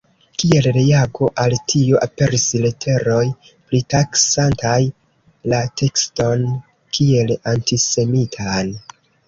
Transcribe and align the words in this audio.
Kiel 0.43 0.67
reago 0.77 1.27
al 1.43 1.55
tio 1.73 1.99
aperis 2.05 2.45
leteroj 2.63 3.21
pritaksantaj 3.51 4.81
la 5.55 5.63
tekston 5.85 6.51
kiel 6.99 7.39
antisemitan. 7.57 8.77